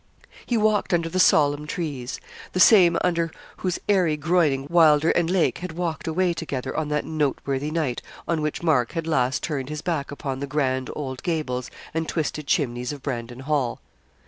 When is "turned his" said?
9.43-9.83